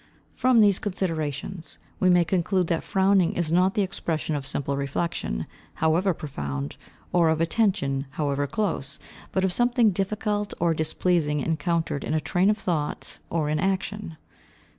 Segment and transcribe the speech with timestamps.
[0.33, 5.45] From these considerations, we may conclude that frowning is not the expression of simple reflection,
[5.75, 6.75] however profound,
[7.13, 8.97] or of attention, however close,
[9.31, 14.17] but of something difficult or displeasing encountered in a train of thought or in action.